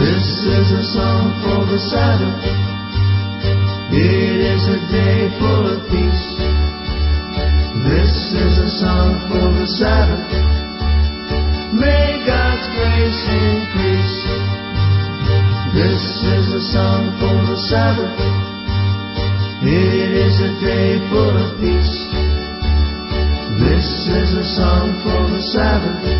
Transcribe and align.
This 0.00 0.28
is 0.48 0.72
a 0.72 0.84
song 0.96 1.28
for 1.44 1.60
the 1.68 1.76
Sabbath. 1.76 2.40
It 3.92 4.40
is 4.48 4.64
a 4.64 4.80
day 4.88 5.28
full 5.36 5.76
of 5.76 5.84
peace. 5.92 6.26
This 7.84 8.14
is 8.32 8.54
a 8.64 8.70
song 8.80 9.20
for 9.28 9.44
the 9.60 9.68
Sabbath. 9.76 10.24
May 11.76 12.24
God's 12.24 12.64
grace 12.72 13.20
increase. 13.28 14.16
This 15.76 16.04
is 16.32 16.46
a 16.48 16.62
song 16.72 17.12
for 17.20 17.36
the 17.44 17.60
Sabbath. 17.68 18.16
It 19.68 20.10
is 20.16 20.40
a 20.40 20.52
day 20.64 20.96
full 21.12 21.36
of 21.36 21.60
peace. 21.60 21.96
This 23.60 23.88
is 24.08 24.32
a 24.32 24.46
song 24.56 24.96
for 25.04 25.28
the 25.28 25.42
Sabbath. 25.52 26.19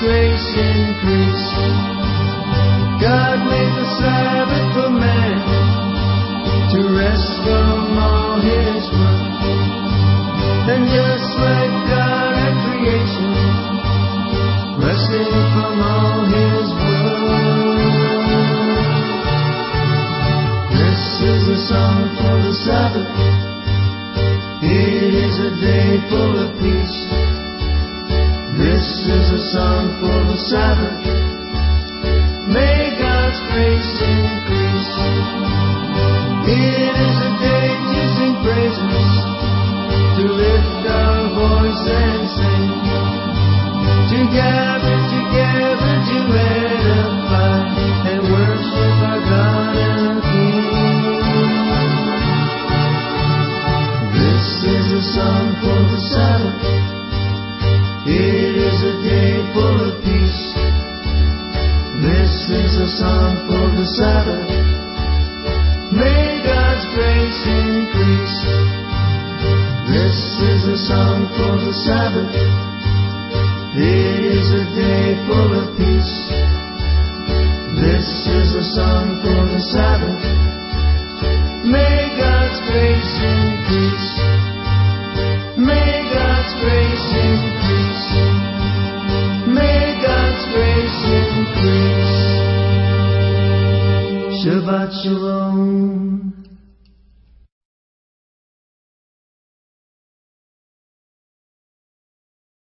grace 0.00 0.48
increase. 0.56 1.48
God 3.04 3.36
made 3.44 3.74
the 3.76 3.88
Sabbath 4.00 4.66
for 4.72 4.90
man 4.96 5.40
to 6.72 6.80
rest 6.96 7.28
from 7.44 7.98
all 8.00 8.40
his 8.40 8.82
work. 8.96 9.44
And 10.72 10.88
just 10.88 11.28
like 11.36 11.72
God 11.92 12.32
at 12.32 12.56
creation, 12.64 13.32
resting 14.80 15.32
from 15.52 15.74
all 15.84 16.24
his 16.32 16.66
work. 16.80 17.60
This 20.80 21.02
is 21.28 21.42
a 21.44 21.58
song 21.68 22.08
for 22.16 22.36
the 22.40 22.54
Sabbath. 22.64 23.12
It 24.64 25.12
is 25.12 25.36
a 25.44 25.52
day 25.60 26.00
full 26.08 26.38
of 26.40 26.56
peace. 26.56 27.29
This 28.90 29.06
is 29.06 29.30
a 29.30 29.42
song 29.54 30.02
for 30.02 30.18
the 30.26 30.34
Sabbath. 30.50 30.98
May 32.50 32.98
God's 32.98 33.38
grace 33.46 34.02
increase. 34.02 34.90
A 36.50 37.30
day 37.38 37.70
to 37.70 38.00
sing 38.18 38.34
praises, 38.42 39.10
to 40.18 40.24
lift 40.26 40.82
our 40.90 41.22
voice 41.38 41.86
and 41.86 42.22
sing, 42.34 42.66
to 44.10 44.18
gather 44.34 44.98
together 45.06 45.94
to 46.10 46.18
edify 46.34 47.62
and 48.10 48.26
worship 48.26 48.98
our 49.06 49.22
God. 49.30 49.70
This 54.18 54.46
is 54.66 54.86
a 54.98 55.02
song 55.14 55.46
for 55.62 55.78
the 55.78 56.00
Sabbath. 56.10 56.80
Day 59.02 59.32
full 59.56 59.78
of 59.80 59.94
peace. 60.04 60.42
This 62.04 62.32
is 62.52 62.72
a 62.80 62.88
song 63.00 63.48
for 63.48 63.64
the 63.76 63.86
Sabbath. 63.96 64.48
May 65.92 66.40
God's 66.44 66.84
grace 66.92 67.40
increase. 67.48 68.38
This 69.88 70.18
is 70.52 70.60
a 70.68 70.78
song 70.84 71.28
for 71.36 71.54
the 71.64 71.74
Sabbath. 71.84 72.34
It 73.76 74.20
is 74.36 74.48
a 74.52 74.64
day 74.76 75.16
full 75.26 75.50
of 75.56 75.66
peace. 75.80 76.16
This 77.80 78.08
is 78.28 78.48
a 78.54 78.64
song 78.76 79.20
for 79.24 79.40
the 79.48 79.60
Sabbath. 79.60 79.89
Increase. 94.60 94.70
Shabbat 94.70 94.92
Shalom. 95.02 96.29